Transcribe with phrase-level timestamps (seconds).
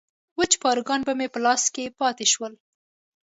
[0.37, 2.53] وچ پاروګان به مې په لاسو کې پاتې شول.